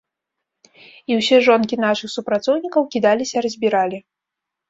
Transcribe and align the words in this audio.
І 1.09 1.17
ўсе 1.19 1.37
жонкі 1.47 1.75
нашых 1.85 2.09
супрацоўнікаў 2.15 2.81
кідаліся-разбіралі. 2.95 3.99